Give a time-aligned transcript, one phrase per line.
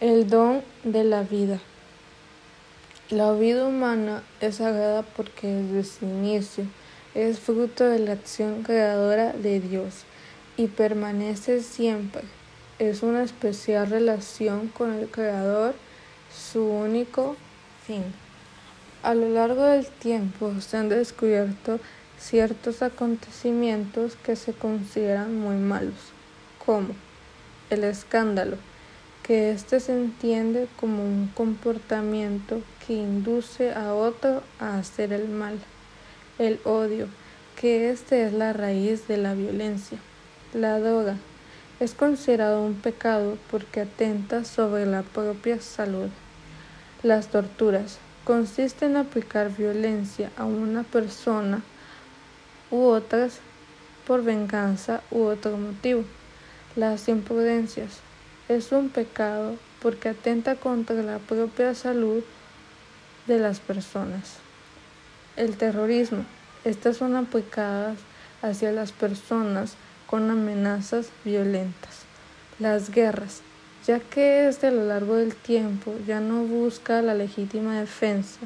[0.00, 1.60] El don de la vida.
[3.10, 6.64] La vida humana es sagrada porque desde su inicio
[7.14, 10.04] es fruto de la acción creadora de Dios
[10.56, 12.22] y permanece siempre.
[12.78, 15.74] Es una especial relación con el Creador,
[16.34, 17.36] su único
[17.86, 18.04] fin.
[19.02, 21.78] A lo largo del tiempo se han descubierto
[22.18, 26.14] ciertos acontecimientos que se consideran muy malos,
[26.64, 26.94] como
[27.68, 28.56] el escándalo
[29.30, 35.60] que éste se entiende como un comportamiento que induce a otro a hacer el mal.
[36.40, 37.06] El odio,
[37.54, 39.98] que éste es la raíz de la violencia.
[40.52, 41.14] La droga
[41.78, 46.08] es considerado un pecado porque atenta sobre la propia salud.
[47.04, 51.62] Las torturas consisten en aplicar violencia a una persona
[52.72, 53.38] u otras
[54.08, 56.02] por venganza u otro motivo.
[56.74, 58.00] Las imprudencias
[58.56, 62.24] es un pecado porque atenta contra la propia salud
[63.28, 64.38] de las personas.
[65.36, 66.24] El terrorismo.
[66.64, 67.98] Estas son aplicadas
[68.42, 69.74] hacia las personas
[70.08, 72.00] con amenazas violentas.
[72.58, 73.42] Las guerras,
[73.86, 78.40] ya que este a lo largo del tiempo ya no busca la legítima defensa,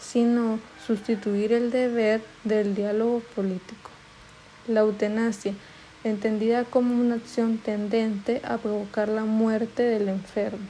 [0.00, 3.90] sino sustituir el deber del diálogo político.
[4.66, 5.54] La eutanasia
[6.04, 10.66] entendida como una acción tendente a provocar la muerte del enfermo.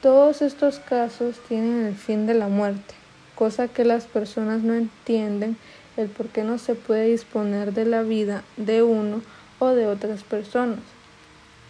[0.00, 2.94] Todos estos casos tienen el fin de la muerte,
[3.34, 5.56] cosa que las personas no entienden
[5.96, 9.22] el por qué no se puede disponer de la vida de uno
[9.58, 10.80] o de otras personas.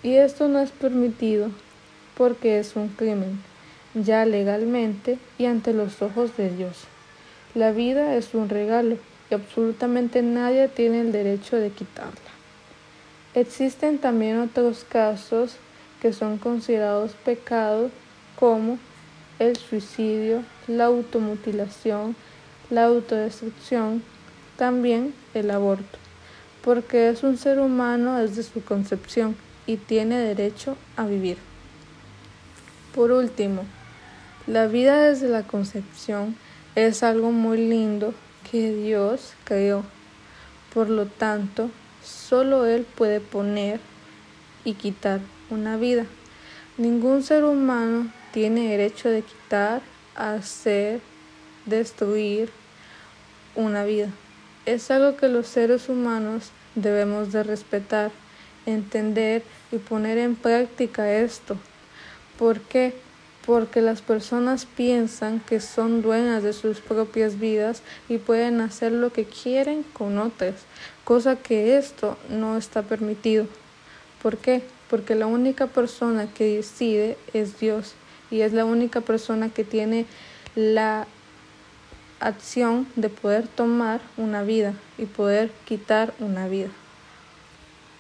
[0.03, 1.51] Y esto no es permitido
[2.17, 3.41] porque es un crimen,
[3.95, 6.85] ya legalmente y ante los ojos de Dios.
[7.55, 8.97] La vida es un regalo
[9.31, 12.42] y absolutamente nadie tiene el derecho de quitarla.
[13.35, 15.57] Existen también otros casos
[16.03, 17.91] que son considerados pecados
[18.39, 18.79] como
[19.39, 22.15] el suicidio, la automutilación,
[22.69, 24.03] la autodestrucción,
[24.57, 25.99] también el aborto,
[26.63, 29.35] porque es un ser humano desde su concepción
[29.67, 31.39] y tiene derecho a vivir.
[32.95, 33.65] Por último,
[34.47, 36.37] la vida desde la concepción
[36.75, 38.13] es algo muy lindo
[38.51, 39.85] que Dios creó.
[40.75, 41.71] Por lo tanto,
[42.05, 43.81] Solo Él puede poner
[44.65, 45.21] y quitar
[45.51, 46.07] una vida.
[46.79, 49.83] Ningún ser humano tiene derecho de quitar,
[50.15, 51.01] hacer,
[51.67, 52.51] destruir
[53.55, 54.09] una vida.
[54.65, 58.11] Es algo que los seres humanos debemos de respetar,
[58.67, 61.57] entender y poner en práctica esto.
[62.39, 62.95] ¿Por qué?
[63.47, 69.13] Porque las personas piensan que son dueñas de sus propias vidas y pueden hacer lo
[69.13, 70.55] que quieren con otras,
[71.05, 73.47] cosa que esto no está permitido.
[74.23, 74.63] ¿Por qué?
[74.89, 77.95] Porque la única persona que decide es Dios
[78.31, 80.07] y es la única persona que tiene
[80.55, 81.07] la
[82.21, 86.69] acción de poder tomar una vida y poder quitar una vida.